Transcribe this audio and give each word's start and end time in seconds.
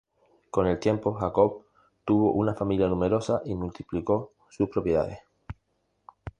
Con 0.49 0.65
el 0.65 0.79
tiempo, 0.79 1.13
Jacob 1.13 1.63
tuvo 2.03 2.31
una 2.33 2.55
familia 2.55 2.87
numerosa 2.87 3.43
y 3.45 3.53
multiplicó 3.53 4.31
sus 4.49 4.67
propiedades. 4.67 5.19